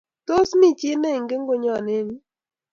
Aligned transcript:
Tos 0.27 0.49
mi 0.59 0.69
chi 0.79 0.89
ne 0.97 1.09
inget 1.19 1.41
koinyo 1.47 1.73
eng' 1.79 1.91
yu? 2.09 2.17